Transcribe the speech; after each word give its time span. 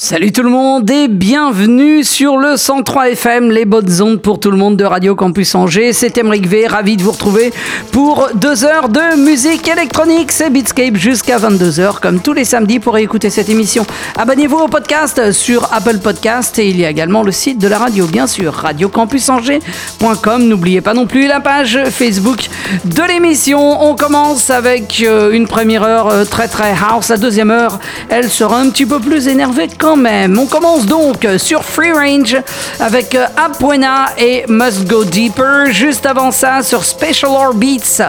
Salut 0.00 0.30
tout 0.30 0.44
le 0.44 0.48
monde 0.48 0.88
et 0.88 1.08
bienvenue 1.08 2.04
sur 2.04 2.36
le 2.36 2.56
103 2.56 3.10
FM, 3.10 3.50
les 3.50 3.64
bonnes 3.64 4.00
ondes 4.00 4.22
pour 4.22 4.38
tout 4.38 4.52
le 4.52 4.56
monde 4.56 4.76
de 4.76 4.84
Radio 4.84 5.16
Campus 5.16 5.56
Angers. 5.56 5.92
C'est 5.92 6.16
Emeric 6.18 6.46
V, 6.46 6.68
ravi 6.68 6.96
de 6.96 7.02
vous 7.02 7.10
retrouver 7.10 7.52
pour 7.90 8.28
deux 8.36 8.64
heures 8.64 8.90
de 8.90 9.20
musique 9.20 9.66
électronique. 9.66 10.30
C'est 10.30 10.50
Beatscape 10.50 10.94
jusqu'à 10.94 11.38
22h, 11.38 11.98
comme 11.98 12.20
tous 12.20 12.32
les 12.32 12.44
samedis 12.44 12.78
pour 12.78 12.96
écouter 12.96 13.28
cette 13.28 13.48
émission. 13.48 13.84
Abonnez-vous 14.16 14.58
au 14.58 14.68
podcast 14.68 15.32
sur 15.32 15.68
Apple 15.72 15.98
Podcast 15.98 16.60
et 16.60 16.68
il 16.68 16.78
y 16.78 16.84
a 16.84 16.90
également 16.90 17.24
le 17.24 17.32
site 17.32 17.58
de 17.58 17.66
la 17.66 17.78
radio, 17.78 18.06
bien 18.06 18.28
sûr, 18.28 18.52
radiocampusangers.com. 18.54 20.44
N'oubliez 20.44 20.80
pas 20.80 20.94
non 20.94 21.06
plus 21.06 21.26
la 21.26 21.40
page 21.40 21.76
Facebook 21.90 22.48
de 22.84 23.02
l'émission. 23.02 23.82
On 23.82 23.96
commence 23.96 24.50
avec 24.50 25.02
euh, 25.04 25.32
une 25.32 25.48
première 25.48 25.82
heure 25.82 26.06
euh, 26.06 26.24
très 26.24 26.46
très 26.46 26.72
house. 26.88 27.08
La 27.08 27.16
deuxième 27.16 27.50
heure, 27.50 27.80
elle 28.10 28.30
sera 28.30 28.60
un 28.60 28.70
petit 28.70 28.86
peu 28.86 29.00
plus 29.00 29.26
énervée 29.26 29.66
On 29.90 30.46
commence 30.46 30.84
donc 30.84 31.26
sur 31.38 31.64
Free 31.64 31.92
Range 31.92 32.36
avec 32.78 33.14
euh, 33.14 33.24
Apuena 33.38 34.10
et 34.18 34.44
Must 34.46 34.86
Go 34.86 35.04
Deeper. 35.04 35.70
Juste 35.70 36.04
avant 36.04 36.30
ça, 36.30 36.62
sur 36.62 36.84
Special 36.84 37.30
Orbits, 37.30 38.02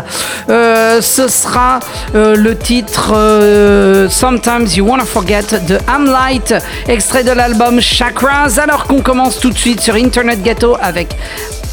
euh, 0.49 1.02
ce 1.02 1.29
sera 1.29 1.79
euh, 2.15 2.35
le 2.35 2.57
titre 2.57 3.13
Sometimes 4.09 4.67
You 4.75 4.85
Wanna 4.85 5.05
Forget 5.05 5.45
de 5.67 5.77
Amlight, 5.88 6.53
extrait 6.89 7.23
de 7.23 7.31
l'album 7.31 7.80
Chakras. 7.80 8.59
Alors 8.61 8.83
qu'on 8.83 8.99
commence 8.99 9.39
tout 9.39 9.49
de 9.49 9.57
suite 9.57 9.80
sur 9.80 9.95
Internet 9.95 10.43
Ghetto 10.43 10.75
avec 10.81 11.16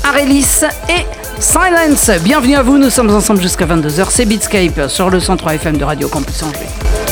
Arelis 0.05 0.61
et 0.89 1.05
Silence. 1.41 2.13
Bienvenue 2.23 2.55
à 2.55 2.63
vous, 2.63 2.79
nous 2.79 2.91
sommes 2.91 3.13
ensemble 3.13 3.43
jusqu'à 3.43 3.67
22h. 3.67 4.07
C'est 4.11 4.25
Beatscape 4.25 4.89
sur 4.89 5.11
le 5.11 5.19
103 5.19 5.55
FM 5.57 5.79
de 5.79 5.85
Radio 5.85 6.07
Campus 6.07 6.45
Angers. 6.45 7.06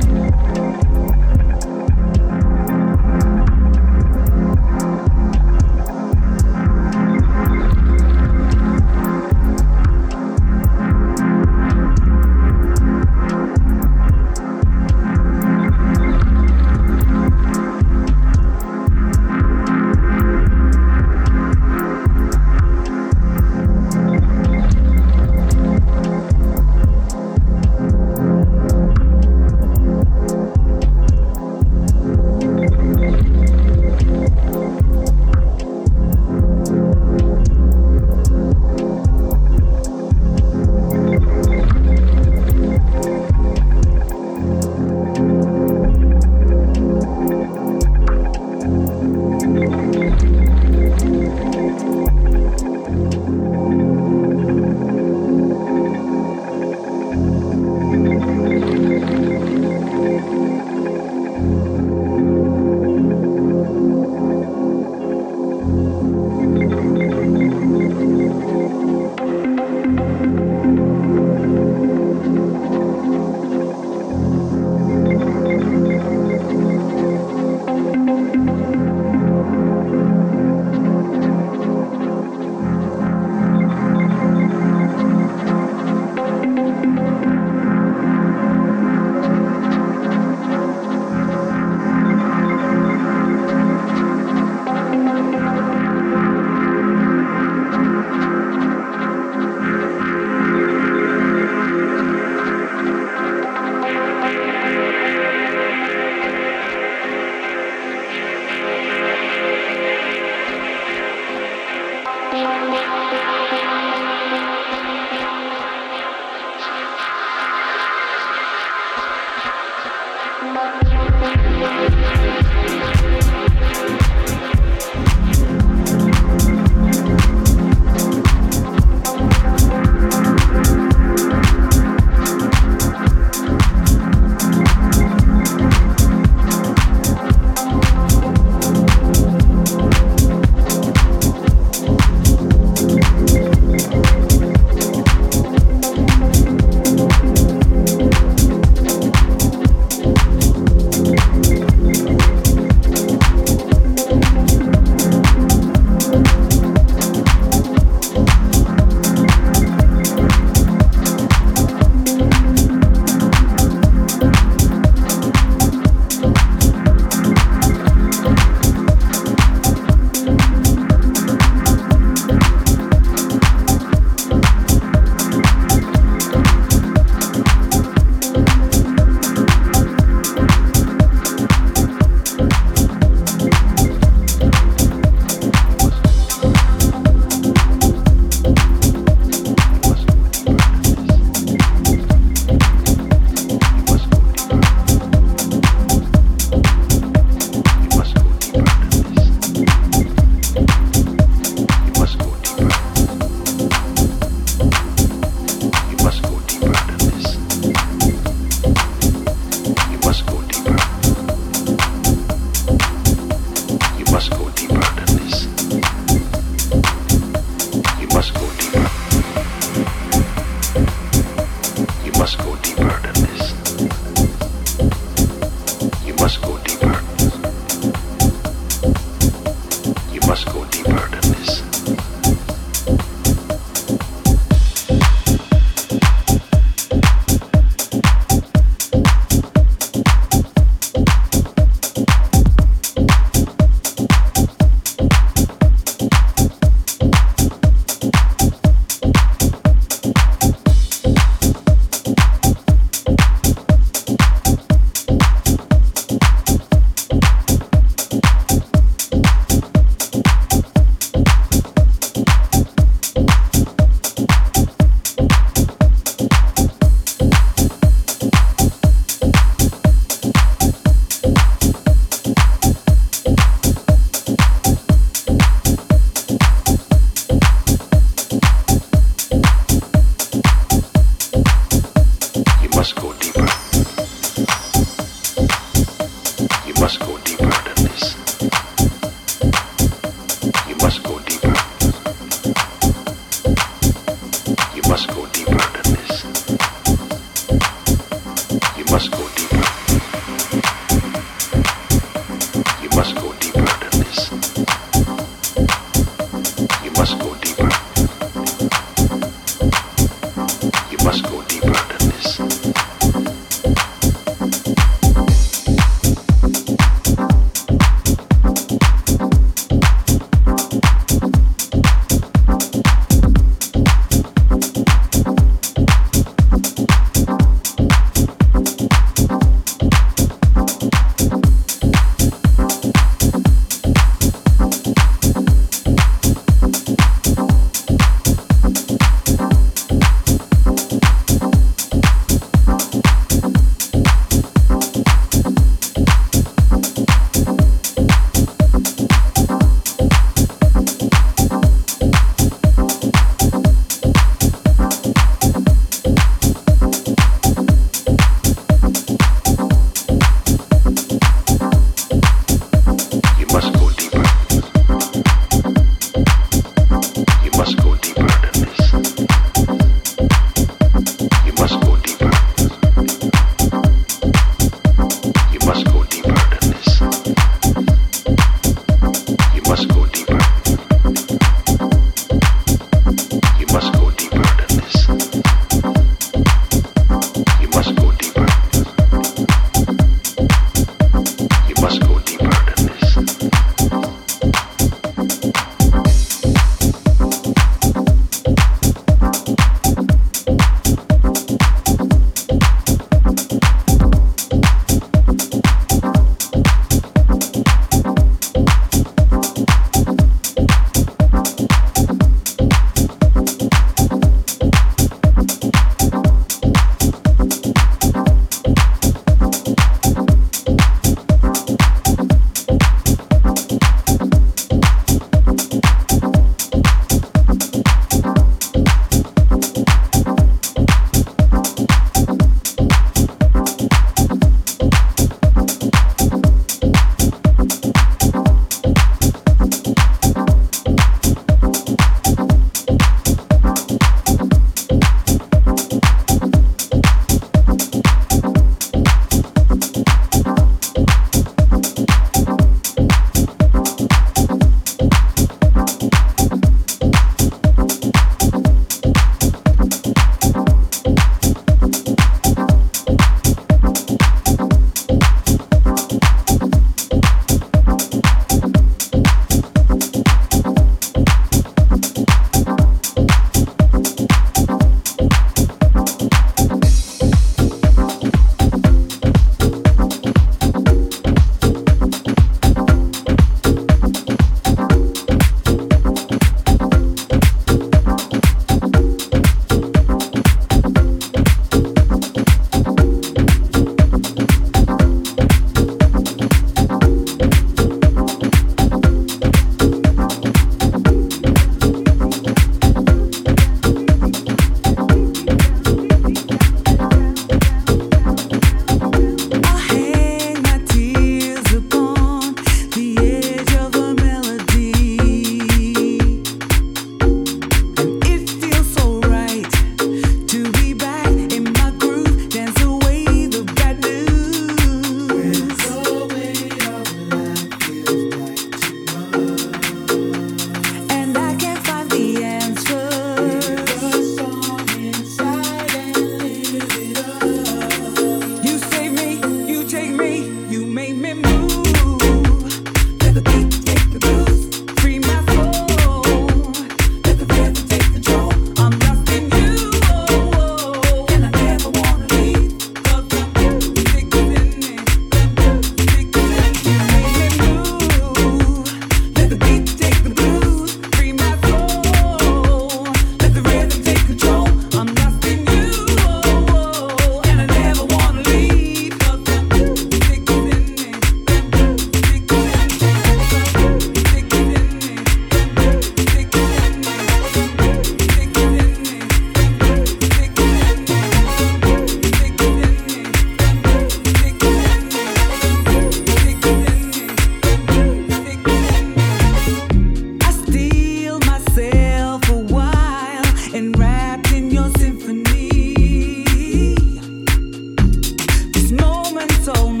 so 599.49 600.00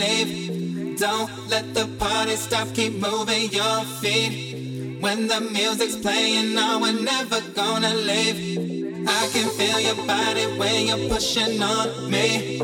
leave. 0.00 0.98
Don't 0.98 1.30
let 1.48 1.74
the 1.74 1.86
party 1.98 2.36
stop, 2.36 2.68
keep 2.74 2.94
moving 2.94 3.50
your 3.50 3.84
feet. 4.00 5.00
When 5.00 5.28
the 5.28 5.40
music's 5.40 5.96
playing, 5.96 6.54
no, 6.54 6.78
we're 6.80 7.00
never 7.00 7.40
gonna 7.54 7.94
leave. 7.94 9.08
I 9.08 9.28
can 9.32 9.48
feel 9.58 9.80
your 9.80 10.00
body 10.06 10.44
when 10.58 10.88
you're 10.88 11.08
pushing 11.08 11.62
on 11.62 12.10
me. 12.10 12.58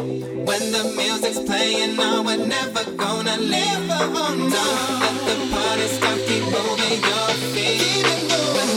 When 0.49 0.73
the 0.73 0.85
music's 0.97 1.41
playing, 1.41 1.97
no, 1.97 2.23
we're 2.23 2.47
never 2.47 2.85
gonna 2.93 3.37
leave. 3.39 3.89
Don't 3.89 4.51
let 5.03 5.17
the 5.29 5.37
party 5.55 5.87
stop, 5.97 6.19
keep 6.29 6.45
moving 6.57 6.99
your 7.11 7.29
feet. 7.53 8.07
When 8.57 8.69
the 8.69 8.75
music's 8.75 8.76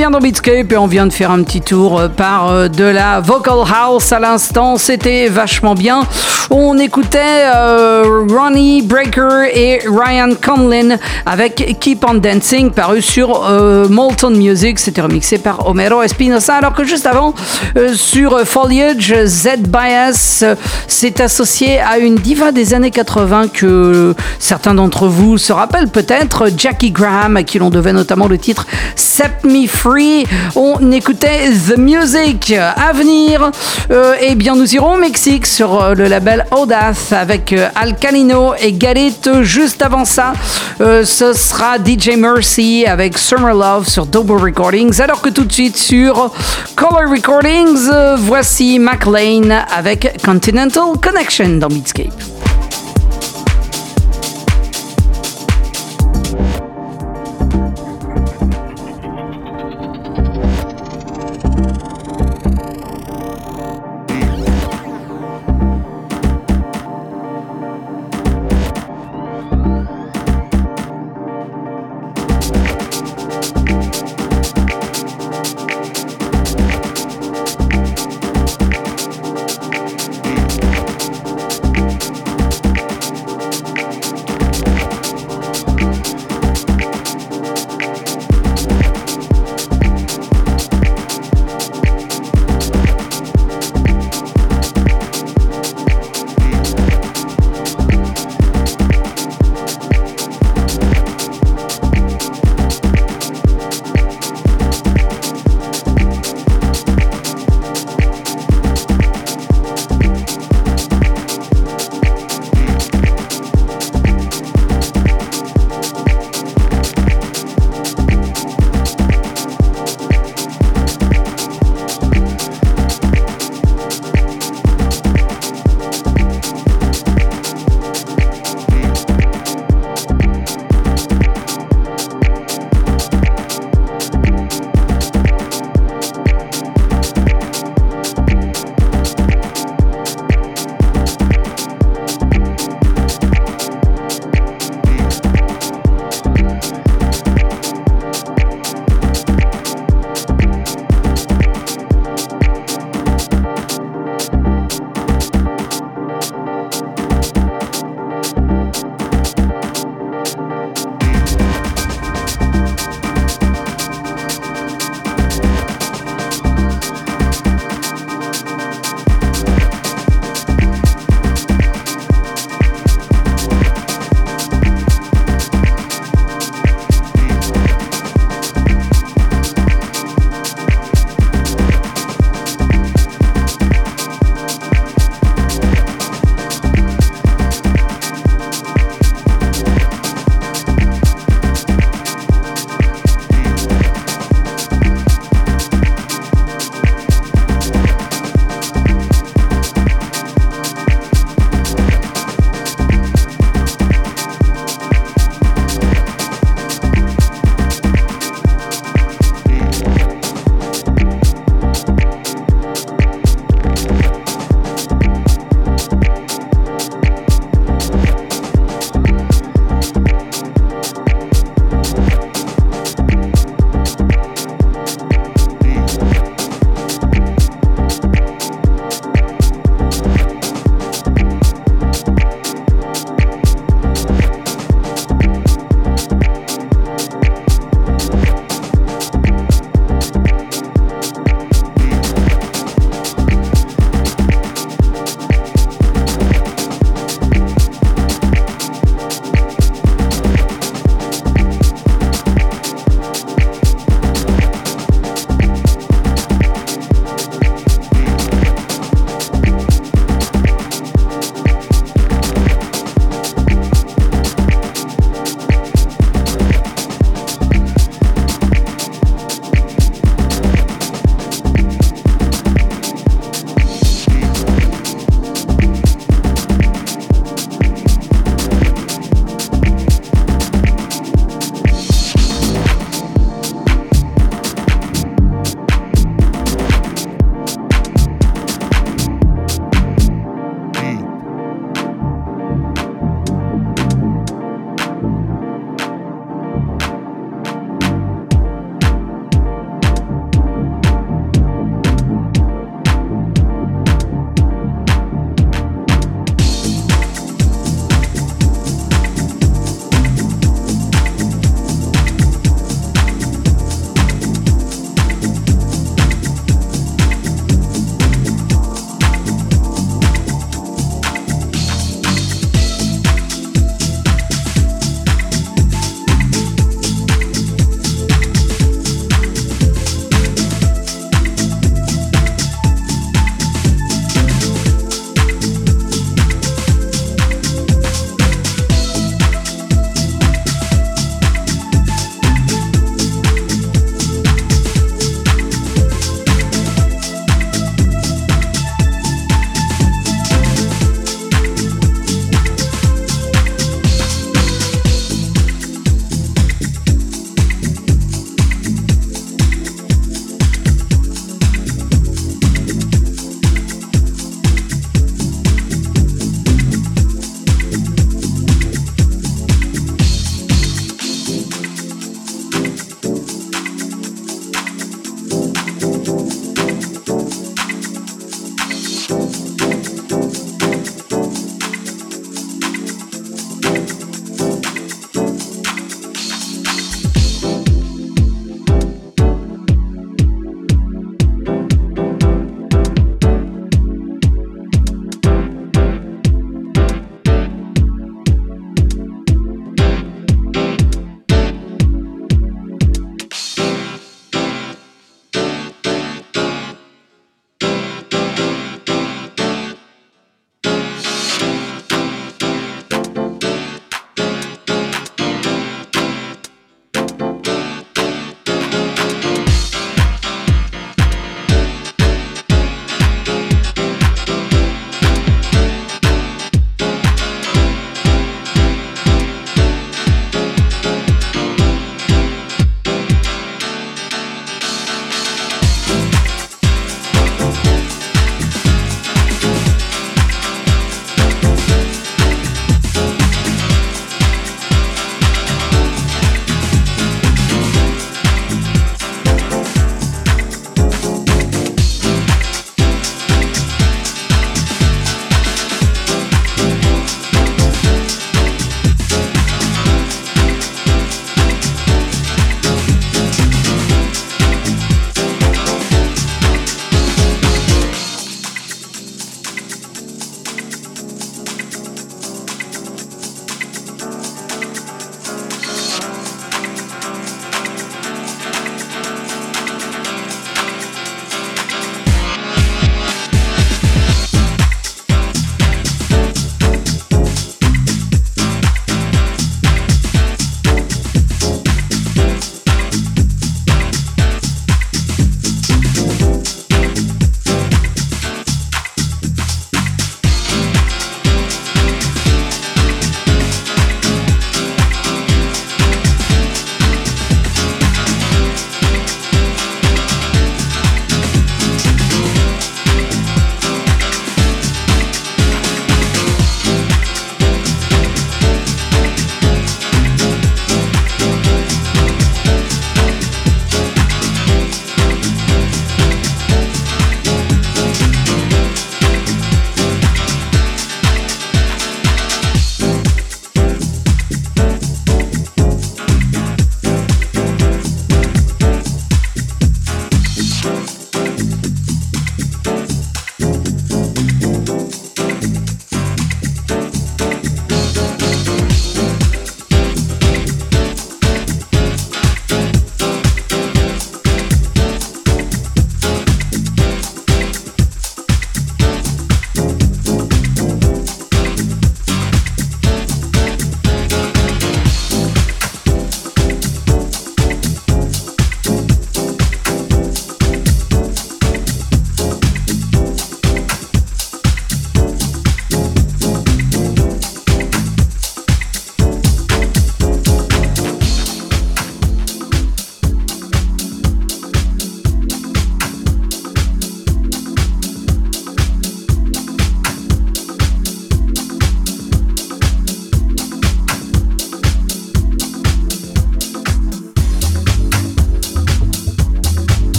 bien 0.00 0.10
dans 0.10 0.18
Beatscape 0.20 0.72
et 0.72 0.78
on 0.78 0.86
vient 0.86 1.06
de 1.06 1.12
faire 1.12 1.30
un 1.30 1.42
petit 1.42 1.60
tour 1.60 2.00
euh, 2.00 2.08
par 2.08 2.48
euh, 2.48 2.68
de 2.68 2.84
la 2.84 3.20
vocal 3.20 3.58
house 3.70 4.10
à 4.12 4.18
l'instant. 4.18 4.78
C'était 4.78 5.28
vachement 5.28 5.74
bien. 5.74 6.06
On 6.52 6.78
écoutait 6.78 7.44
euh, 7.54 8.26
Ronnie 8.28 8.82
Breaker 8.82 9.48
et 9.54 9.82
Ryan 9.86 10.30
Conlin 10.34 10.96
avec 11.24 11.78
Keep 11.78 12.04
on 12.04 12.14
Dancing 12.14 12.72
paru 12.72 13.00
sur 13.00 13.44
euh, 13.48 13.86
Molten 13.88 14.36
Music. 14.36 14.80
C'était 14.80 15.00
remixé 15.00 15.38
par 15.38 15.68
Homero 15.68 16.02
Espinosa. 16.02 16.56
Alors 16.56 16.74
que 16.74 16.82
juste 16.82 17.06
avant, 17.06 17.34
euh, 17.76 17.94
sur 17.94 18.40
Foliage, 18.40 19.14
Z 19.26 19.60
Bias 19.68 20.44
s'est 20.88 21.22
associé 21.22 21.78
à 21.78 21.98
une 21.98 22.16
diva 22.16 22.50
des 22.50 22.74
années 22.74 22.90
80 22.90 23.46
que 23.54 24.16
certains 24.40 24.74
d'entre 24.74 25.06
vous 25.06 25.38
se 25.38 25.52
rappellent 25.52 25.88
peut-être, 25.88 26.48
Jackie 26.56 26.90
Graham, 26.90 27.36
à 27.36 27.44
qui 27.44 27.60
l'on 27.60 27.70
devait 27.70 27.92
notamment 27.92 28.26
le 28.26 28.38
titre 28.38 28.66
Set 28.96 29.44
Me 29.44 29.68
Free. 29.68 30.26
On 30.56 30.90
écoutait 30.90 31.52
The 31.68 31.78
Music. 31.78 32.52
À 32.58 32.92
venir, 32.92 33.52
euh, 33.92 34.14
eh 34.20 34.34
bien, 34.34 34.56
nous 34.56 34.74
irons 34.74 34.94
au 34.94 34.98
Mexique 34.98 35.46
sur 35.46 35.94
le 35.94 36.08
label 36.08 36.39
Audace 36.50 37.12
avec 37.12 37.52
euh, 37.52 37.68
Alcalino 37.74 38.54
et 38.54 38.72
Galit. 38.72 39.20
Juste 39.42 39.82
avant 39.82 40.04
ça, 40.04 40.32
euh, 40.80 41.04
ce 41.04 41.32
sera 41.32 41.76
DJ 41.78 42.16
Mercy 42.16 42.84
avec 42.86 43.18
Summer 43.18 43.54
Love 43.54 43.88
sur 43.88 44.06
Double 44.06 44.42
Recordings. 44.42 45.00
Alors 45.00 45.20
que 45.20 45.28
tout 45.28 45.44
de 45.44 45.52
suite 45.52 45.76
sur 45.76 46.32
Color 46.76 47.10
Recordings, 47.10 47.88
euh, 47.92 48.16
voici 48.18 48.78
McLean 48.78 49.64
avec 49.76 50.20
Continental 50.24 50.98
Connection 51.02 51.58
dans 51.58 51.68
Beatscape. 51.68 52.39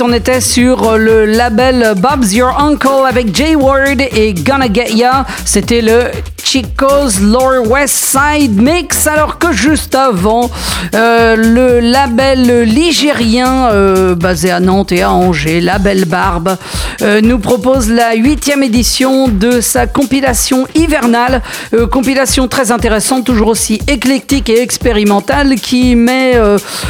On 0.00 0.12
était 0.12 0.40
sur 0.40 0.96
le 0.96 1.26
label 1.26 1.94
Bob's 1.96 2.32
Your 2.32 2.58
Uncle 2.58 3.06
avec 3.06 3.34
Jay 3.34 3.54
Ward 3.54 4.00
et 4.00 4.32
Gonna 4.32 4.72
Get 4.72 4.92
Ya. 4.92 5.26
C'était 5.44 5.82
le 5.82 6.04
Chico's 6.42 7.20
Lower 7.20 7.66
West 7.66 7.94
Side 7.94 8.60
Mix, 8.60 9.06
alors 9.06 9.38
que 9.38 9.52
juste 9.52 9.94
avant, 9.94 10.50
euh, 10.94 11.36
le 11.36 11.80
label 11.80 12.62
ligérien 12.64 13.68
euh, 13.68 14.14
basé 14.14 14.50
à 14.50 14.60
Nantes 14.60 14.92
et 14.92 15.02
à 15.02 15.12
Angers, 15.12 15.60
Label 15.60 16.04
Barbe, 16.04 16.56
euh, 17.00 17.20
nous 17.22 17.38
propose 17.38 17.88
la 17.88 18.14
huitième 18.14 18.62
édition 18.62 19.28
de 19.28 19.60
sa 19.60 19.86
compilation 19.86 20.66
hivernale, 20.74 21.42
compilation 21.90 22.48
très 22.48 22.70
intéressante, 22.70 23.24
toujours 23.24 23.48
aussi 23.48 23.80
éclectique 23.88 24.50
et 24.50 24.60
expérimentale, 24.60 25.54
qui 25.56 25.96
met 25.96 26.34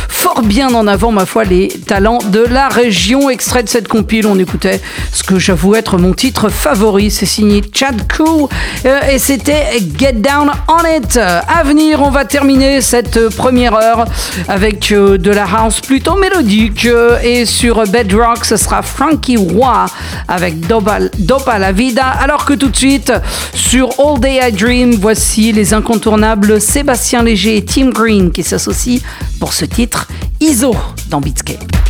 fort 0.09 0.43
bien 0.43 0.75
en 0.75 0.87
avant, 0.87 1.13
ma 1.13 1.27
foi, 1.27 1.45
les 1.45 1.69
de 2.01 2.47
la 2.49 2.69
région. 2.69 3.29
Extrait 3.29 3.63
de 3.63 3.69
cette 3.69 3.89
compile, 3.89 4.27
on 4.27 4.39
écoutait 4.39 4.81
ce 5.13 5.23
que 5.23 5.39
j'avoue 5.39 5.75
être 5.75 5.99
mon 5.99 6.13
titre 6.13 6.49
favori, 6.49 7.11
c'est 7.11 7.27
signé 7.27 7.61
Chad 7.75 8.03
Koo, 8.09 8.49
et 8.85 9.19
c'est 9.19 9.33
c'était 9.33 9.79
Get 9.99 10.13
Down 10.13 10.51
On 10.69 10.99
It. 10.99 11.17
À 11.17 11.63
venir, 11.65 12.03
on 12.03 12.11
va 12.11 12.27
terminer 12.27 12.83
cette 12.83 13.31
première 13.31 13.75
heure 13.75 14.05
avec 14.47 14.93
euh, 14.93 15.17
de 15.17 15.31
la 15.31 15.45
house 15.45 15.81
plutôt 15.81 16.17
mélodique. 16.17 16.85
Euh, 16.85 17.19
et 17.23 17.47
sur 17.47 17.83
Bedrock, 17.87 18.45
ce 18.45 18.59
sera 18.59 18.83
Frankie 18.83 19.39
Roy 19.39 19.87
avec 20.29 20.61
Dopa 20.67 21.59
la 21.59 21.73
Vida. 21.73 22.05
Alors 22.07 22.45
que 22.45 22.53
tout 22.53 22.69
de 22.69 22.77
suite, 22.77 23.13
sur 23.55 23.89
All 23.99 24.21
Day 24.21 24.39
I 24.47 24.53
Dream, 24.53 24.95
voici 25.01 25.51
les 25.51 25.73
incontournables 25.73 26.61
Sébastien 26.61 27.23
Léger 27.23 27.57
et 27.57 27.65
Tim 27.65 27.89
Green 27.89 28.31
qui 28.31 28.43
s'associent 28.43 29.01
pour 29.41 29.55
ce 29.55 29.65
titre 29.65 30.09
ISO 30.41 30.77
dans 31.09 31.21
Beatscape. 31.21 31.82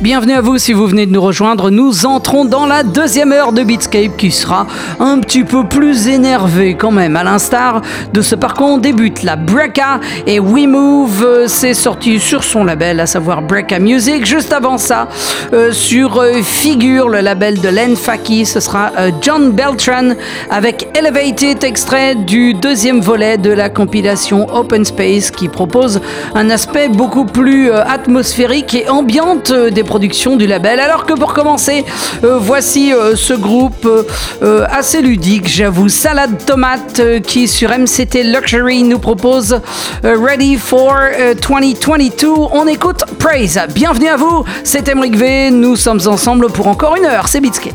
Bienvenue 0.00 0.34
à 0.34 0.40
vous 0.40 0.58
si 0.58 0.72
vous 0.72 0.86
venez 0.86 1.06
de 1.06 1.10
nous 1.10 1.20
rejoindre. 1.20 1.72
Nous 1.72 2.06
entrons 2.06 2.44
dans 2.44 2.66
la 2.66 2.84
deuxième 2.84 3.32
heure 3.32 3.50
de 3.50 3.64
Beatscape 3.64 4.16
qui 4.16 4.30
sera 4.30 4.68
un 5.00 5.18
petit 5.18 5.42
peu 5.42 5.64
plus 5.64 6.06
énervé 6.06 6.76
quand 6.76 6.92
même. 6.92 7.16
À 7.16 7.24
l'instar 7.24 7.82
de 8.12 8.22
ce 8.22 8.36
parcours, 8.36 8.68
on 8.68 8.78
débute 8.78 9.24
la 9.24 9.34
Breaka 9.34 9.98
et 10.24 10.38
We 10.38 10.68
Move. 10.68 11.46
C'est 11.48 11.74
sorti 11.74 12.20
sur 12.20 12.44
son 12.44 12.62
label, 12.62 13.00
à 13.00 13.06
savoir 13.06 13.42
Breaka 13.42 13.80
Music. 13.80 14.24
Juste 14.24 14.52
avant 14.52 14.78
ça, 14.78 15.08
euh, 15.52 15.72
sur 15.72 16.20
euh, 16.20 16.42
Figure, 16.44 17.08
le 17.08 17.18
label 17.18 17.60
de 17.60 17.68
Len 17.68 17.96
Faki, 17.96 18.46
ce 18.46 18.60
sera 18.60 18.92
euh, 19.00 19.10
John 19.20 19.50
Beltran 19.50 20.10
avec 20.48 20.96
Elevated, 20.96 21.64
extrait 21.64 22.14
du 22.14 22.54
deuxième 22.54 23.00
volet 23.00 23.36
de 23.36 23.50
la 23.50 23.68
compilation 23.68 24.46
Open 24.54 24.84
Space 24.84 25.32
qui 25.32 25.48
propose 25.48 26.00
un 26.36 26.50
aspect 26.50 26.88
beaucoup 26.88 27.24
plus 27.24 27.72
atmosphérique 27.72 28.74
et 28.74 28.88
ambiante 28.88 29.52
des 29.52 29.87
production 29.88 30.36
du 30.36 30.46
label. 30.46 30.78
Alors 30.78 31.06
que 31.06 31.14
pour 31.14 31.32
commencer, 31.34 31.84
euh, 32.22 32.38
voici 32.38 32.92
euh, 32.92 33.16
ce 33.16 33.32
groupe 33.32 33.88
euh, 33.88 34.66
assez 34.70 35.00
ludique, 35.00 35.48
j'avoue, 35.48 35.88
Salade 35.88 36.44
Tomate, 36.44 37.00
qui 37.22 37.48
sur 37.48 37.70
MCT 37.70 38.22
Luxury 38.24 38.82
nous 38.84 38.98
propose 38.98 39.60
Ready 40.04 40.56
for 40.56 40.94
2022. 41.42 42.28
On 42.52 42.66
écoute 42.66 43.04
Praise. 43.18 43.58
Bienvenue 43.74 44.08
à 44.08 44.16
vous, 44.16 44.44
c'est 44.62 44.88
Emric 44.88 45.16
V. 45.16 45.50
Nous 45.50 45.76
sommes 45.76 46.00
ensemble 46.06 46.52
pour 46.52 46.68
encore 46.68 46.96
une 46.96 47.06
heure. 47.06 47.28
C'est 47.28 47.40
Beatscape. 47.40 47.74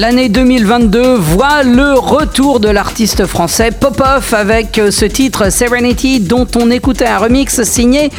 L'année 0.00 0.30
2022 0.30 1.16
voit 1.16 1.62
le 1.62 1.92
retour 1.92 2.58
de 2.58 2.70
l'artiste 2.70 3.26
français 3.26 3.70
Popoff 3.70 4.32
avec 4.32 4.78
euh, 4.78 4.90
ce 4.90 5.04
titre 5.04 5.52
Serenity 5.52 6.20
dont 6.20 6.46
on 6.56 6.70
écoutait 6.70 7.04
un 7.04 7.18
remix 7.18 7.62
signé 7.64 8.10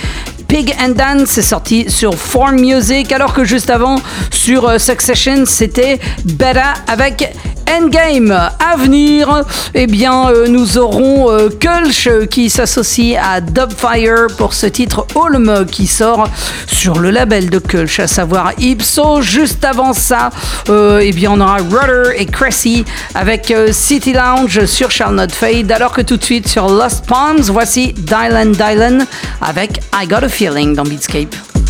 Pig 0.52 0.76
and 0.84 0.96
Dance 0.96 1.30
c'est 1.30 1.42
sorti 1.42 1.90
sur 1.90 2.14
Form 2.16 2.60
Music, 2.60 3.14
alors 3.14 3.34
que 3.34 3.46
juste 3.46 3.70
avant, 3.70 4.02
sur 4.32 4.68
euh, 4.68 4.80
Succession, 4.80 5.46
c'était 5.46 5.98
Better 6.26 6.60
avec 6.88 7.34
Endgame. 7.70 8.32
À 8.32 8.76
venir, 8.76 9.44
eh 9.74 9.88
bien, 9.88 10.30
euh, 10.30 10.48
nous 10.50 10.78
aurons 10.78 11.32
euh, 11.32 11.48
Kulch 11.48 12.10
qui 12.30 12.50
s'associe 12.50 13.18
à 13.18 13.40
Dubfire 13.40 14.28
pour 14.38 14.54
ce 14.54 14.66
titre 14.66 15.08
Holm 15.16 15.66
qui 15.72 15.88
sort 15.88 16.28
sur 16.68 17.00
le 17.00 17.12
label 17.12 17.50
de 17.50 17.60
Kulch, 17.60 18.02
à 18.02 18.08
savoir 18.08 18.52
Ipso. 18.58 19.22
Juste 19.22 19.64
avant 19.64 19.94
ça, 19.94 20.32
eh 20.68 21.12
bien, 21.14 21.32
on 21.32 21.40
aura 21.40 21.58
Rudder 21.58 22.12
et 22.18 22.26
Cressy 22.26 22.84
avec 23.16 23.54
City 23.72 24.12
Lounge 24.12 24.66
sur 24.66 24.92
Shall 24.92 25.16
Not 25.16 25.30
Fade, 25.30 25.72
alors 25.72 25.94
que 25.94 26.02
tout 26.02 26.18
de 26.18 26.24
suite 26.24 26.50
sur 26.50 26.68
Lost 26.68 27.06
Ponds, 27.06 27.44
voici 27.52 27.94
Dylan 27.94 28.52
Dylan 28.52 29.06
avec 29.42 29.82
I 29.94 30.08
Got 30.08 30.24
a 30.24 30.30
dans 30.50 30.84
Beatscape. 30.84 31.61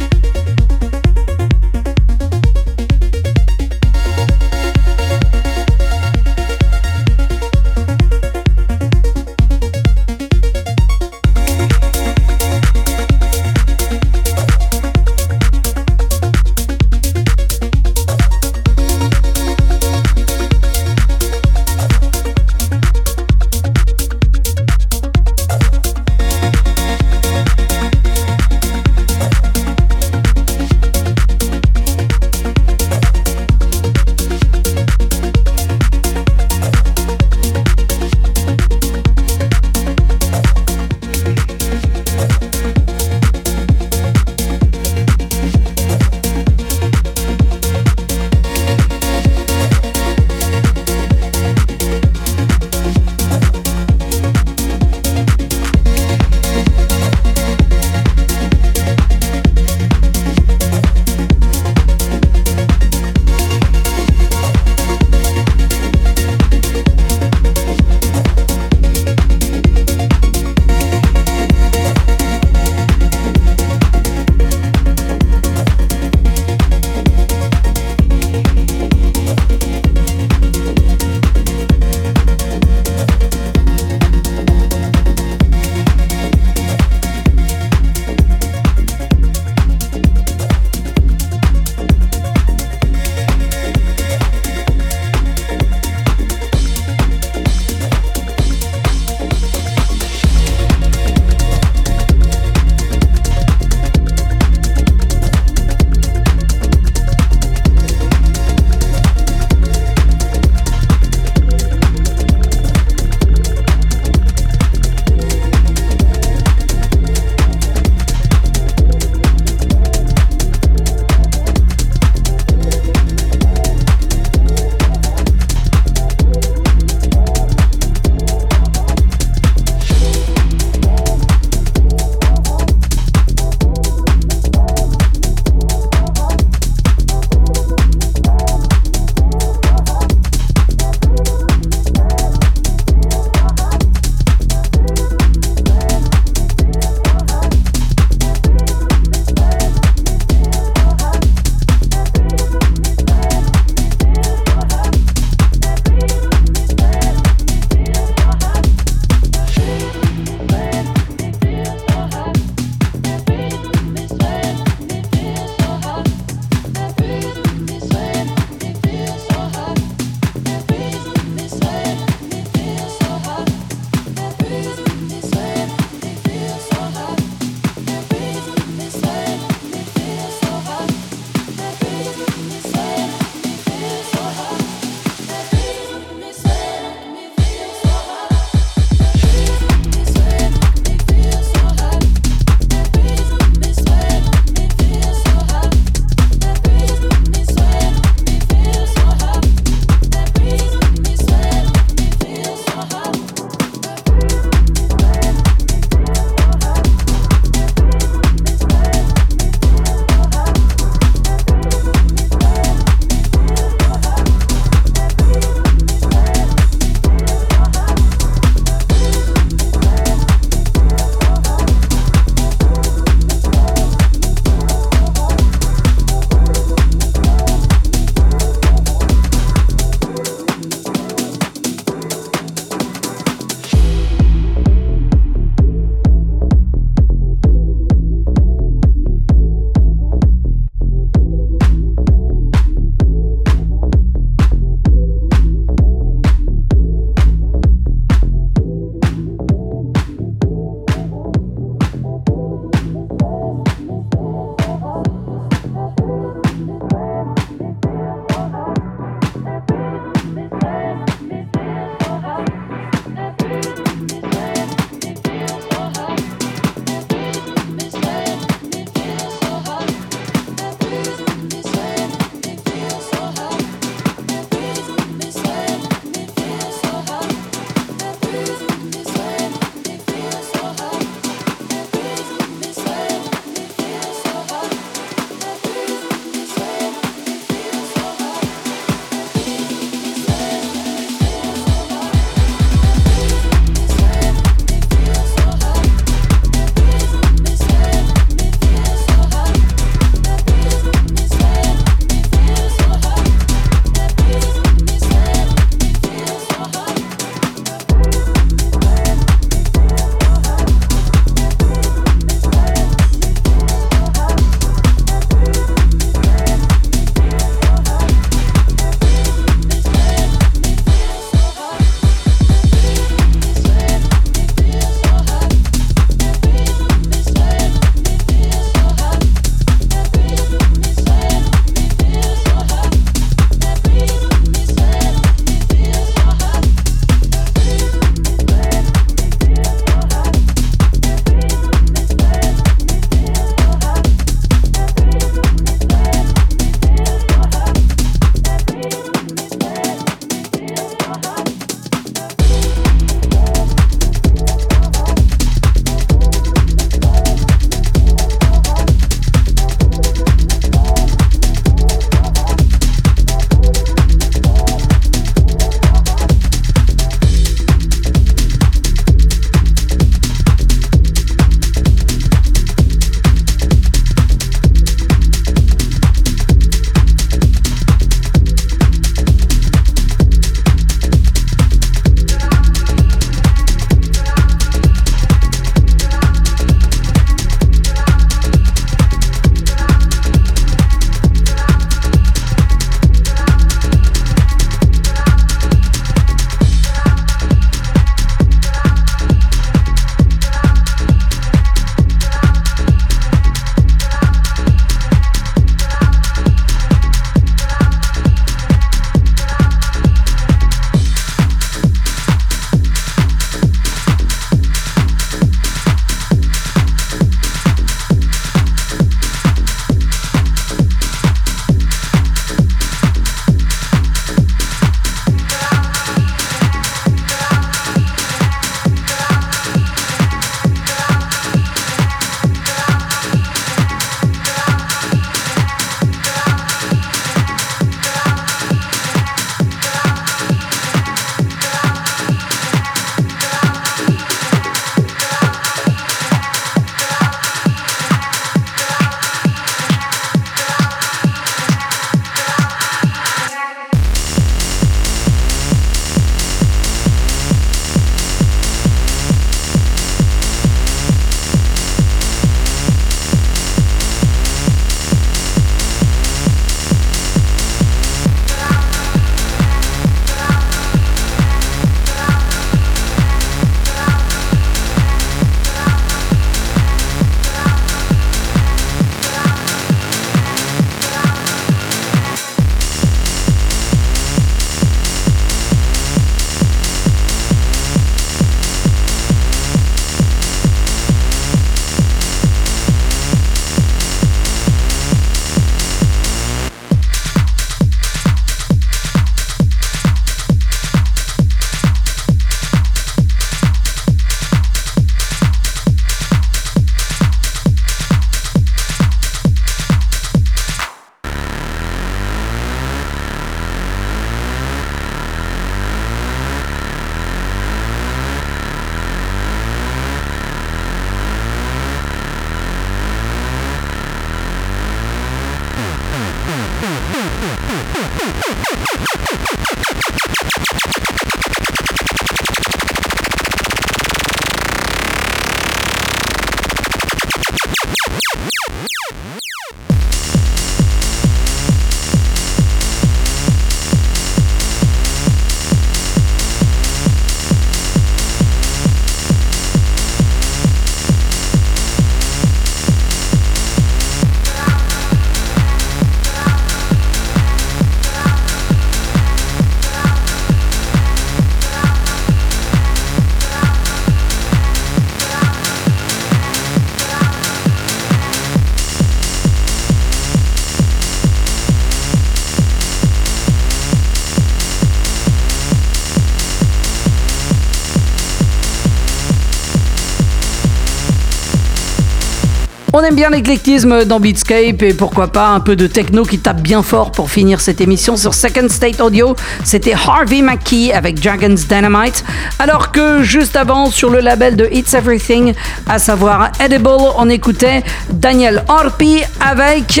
On 583.10 583.12
aime 583.12 583.16
bien 583.16 583.30
l'éclectisme 583.30 584.04
dans 584.04 584.20
Beatscape 584.20 584.82
et 584.82 584.94
pourquoi 584.94 585.32
pas 585.32 585.48
un 585.48 585.58
peu 585.58 585.74
de 585.74 585.88
techno 585.88 586.22
qui 586.22 586.38
tape 586.38 586.60
bien 586.60 586.80
fort 586.84 587.10
pour 587.10 587.28
finir 587.28 587.60
cette 587.60 587.80
émission 587.80 588.16
sur 588.16 588.34
Second 588.34 588.68
State 588.68 589.00
Audio. 589.00 589.34
C'était 589.64 589.94
Harvey 589.94 590.42
McKee 590.42 590.92
avec 590.92 591.18
Dragon's 591.20 591.66
Dynamite. 591.66 592.24
Alors 592.60 592.92
que 592.92 593.24
juste 593.24 593.56
avant, 593.56 593.90
sur 593.90 594.10
le 594.10 594.20
label 594.20 594.54
de 594.54 594.68
It's 594.70 594.94
Everything, 594.94 595.54
à 595.88 595.98
savoir 595.98 596.52
Edible, 596.60 597.10
on 597.16 597.28
écoutait 597.28 597.82
Daniel 598.12 598.62
Orpi 598.68 599.22
avec 599.40 600.00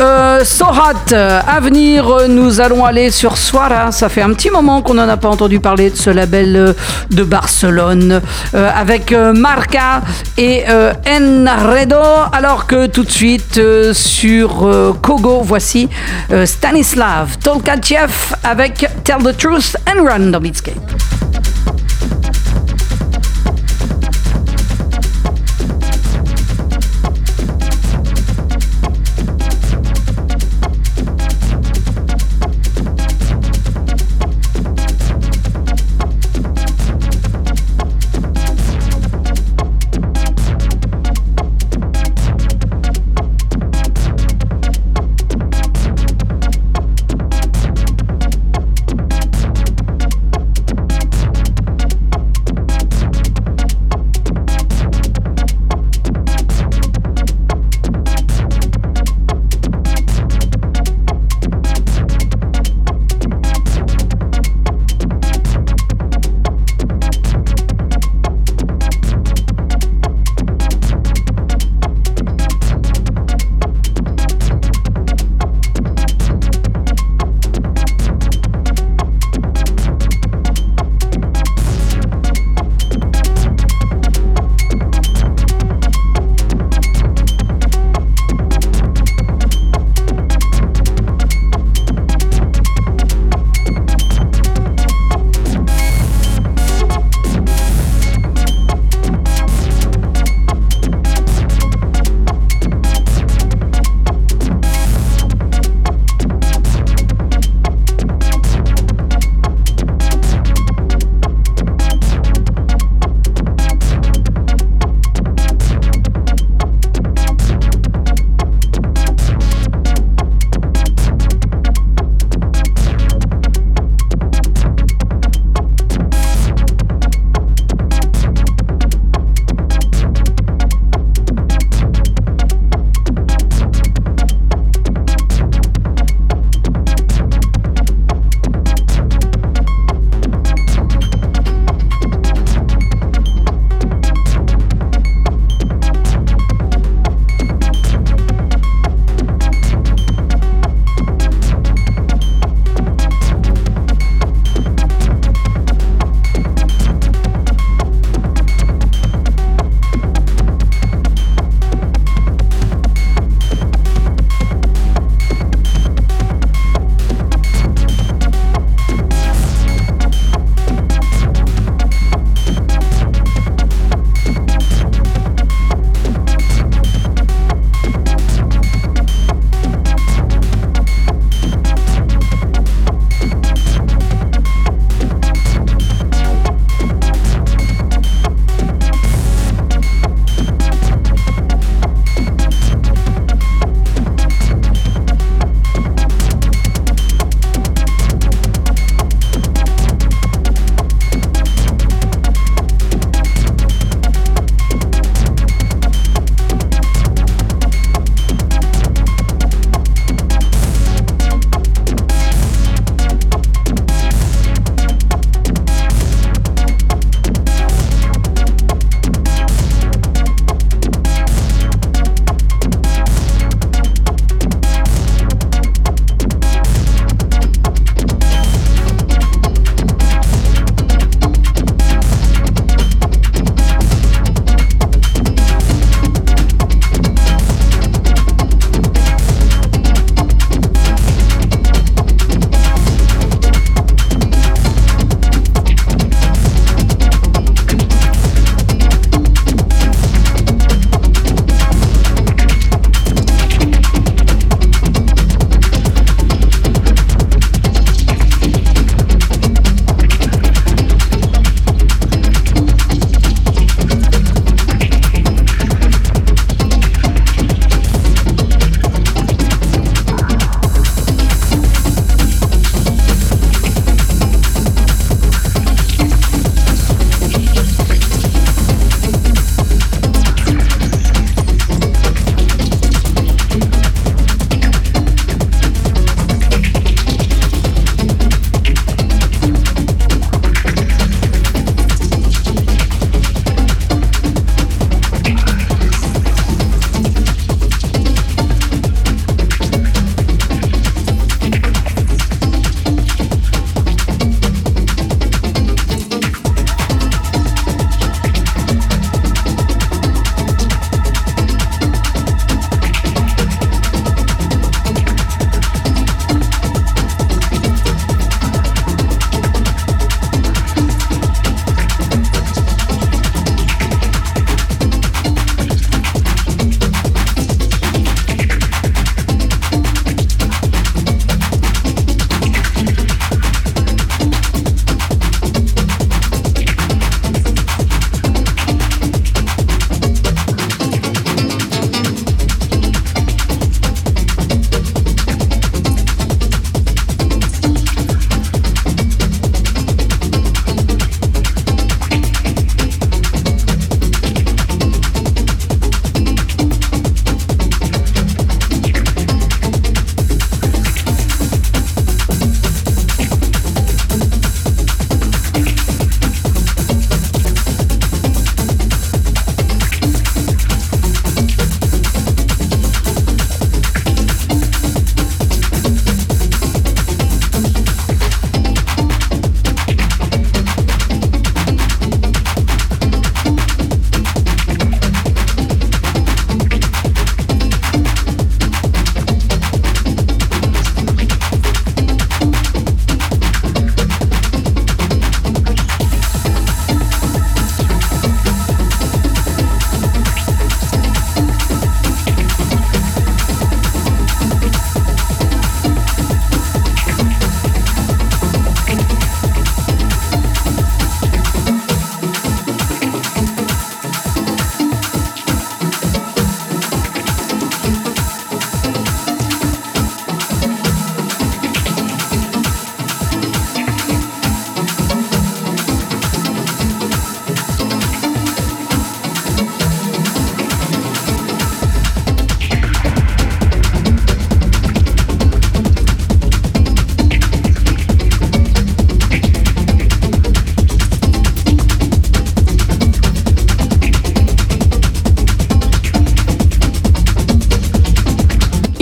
euh, 0.00 0.42
Sohat. 0.42 1.12
À 1.12 1.60
venir, 1.60 2.28
nous 2.30 2.62
allons 2.62 2.82
aller 2.82 3.10
sur 3.10 3.36
Suara. 3.36 3.92
Ça 3.92 4.08
fait 4.08 4.22
un 4.22 4.32
petit 4.32 4.48
moment 4.48 4.80
qu'on 4.80 4.94
n'en 4.94 5.08
a 5.10 5.18
pas 5.18 5.28
entendu 5.28 5.60
parler 5.60 5.90
de 5.90 5.96
ce 5.96 6.08
label 6.08 6.56
euh, 6.56 6.72
de 7.10 7.24
Barcelone 7.24 8.22
euh, 8.54 8.70
avec 8.74 9.12
euh, 9.12 9.34
Marca 9.34 10.00
et 10.38 10.64
Enredo. 11.06 11.96
Alors 12.38 12.68
que 12.68 12.86
tout 12.86 13.02
de 13.02 13.10
suite 13.10 13.60
sur 13.92 14.94
Kogo, 15.02 15.40
voici 15.42 15.88
Stanislav 16.44 17.36
Tolkachev 17.38 18.12
avec 18.44 18.86
Tell 19.02 19.24
the 19.24 19.36
Truth 19.36 19.76
and 19.88 20.04
Run 20.04 20.30
dans 20.30 20.38
Beatscape. 20.38 20.78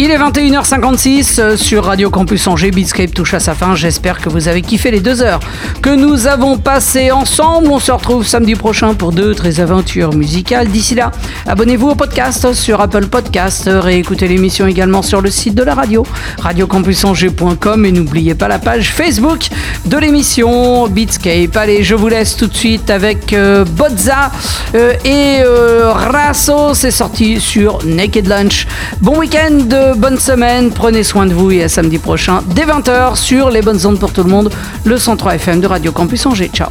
Il 0.07 0.13
est 0.13 0.19
21h56 0.19 1.41
euh, 1.41 1.57
sur 1.57 1.87
Radio 1.87 2.11
Campus 2.11 2.47
Angers. 2.47 2.71
Beatscape 2.71 3.13
touche 3.13 3.35
à 3.35 3.41
sa 3.41 3.57
fin. 3.57 3.75
J'espère 3.75 4.21
que 4.21 4.29
vous 4.29 4.47
avez 4.47 4.63
kiffé 4.63 4.93
les 4.93 5.01
deux 5.01 5.21
heures 5.21 5.41
que 5.83 5.91
nous 5.91 6.29
avons 6.29 6.59
passées 6.59 7.11
ensemble. 7.11 7.73
On 7.73 7.81
se 7.81 7.91
retrouve 7.91 8.25
samedi 8.25 8.55
prochain 8.55 8.95
pour 8.95 9.11
d'autres 9.11 9.61
aventures 9.61 10.15
musicales. 10.15 10.69
D'ici 10.69 10.95
là, 10.95 11.11
abonnez-vous 11.45 11.89
au 11.89 11.95
podcast 11.97 12.53
sur 12.53 12.81
Apple 12.81 13.07
Podcast. 13.07 13.65
Réécoutez 13.67 14.29
l'émission 14.29 14.69
également 14.69 15.03
sur 15.03 15.21
le 15.21 15.29
site 15.29 15.57
de 15.57 15.65
la 15.65 15.75
radio, 15.75 16.07
radiocampusangers.com 16.39 17.85
et 17.85 17.91
n'oubliez 17.91 18.37
pas 18.37 18.47
la 18.47 18.61
page 18.61 18.93
Facebook 18.93 19.49
de 19.87 19.97
l'émission 19.97 20.87
Beatscape. 20.87 21.57
Allez, 21.57 21.83
je 21.83 21.97
vous 21.97 22.07
laisse 22.07 22.37
tout 22.37 22.47
de 22.47 22.55
suite 22.55 22.91
avec 22.91 23.33
euh, 23.33 23.65
Bozza 23.65 24.31
euh, 24.77 24.93
et 25.05 25.41
euh, 25.41 25.91
Rasso. 25.93 26.75
C'est 26.75 26.93
sorti 26.93 27.41
sur 27.41 27.85
Naked 27.85 28.29
Lunch. 28.29 28.69
Bon 29.01 29.19
week-end 29.19 29.96
bonne 29.97 30.19
semaine, 30.19 30.71
prenez 30.71 31.03
soin 31.03 31.27
de 31.27 31.33
vous 31.33 31.51
et 31.51 31.65
à 31.65 31.69
samedi 31.69 31.99
prochain 31.99 32.43
dès 32.55 32.65
20h 32.65 33.17
sur 33.17 33.51
les 33.51 33.63
bonnes 33.63 33.85
ondes 33.87 33.99
pour 33.99 34.13
tout 34.13 34.23
le 34.23 34.31
monde, 34.31 34.51
le 34.85 34.99
103 34.99 35.37
FM 35.37 35.61
de 35.61 35.67
Radio 35.67 35.93
Campus 35.93 36.27
Angers. 36.27 36.51
Ciao 36.53 36.69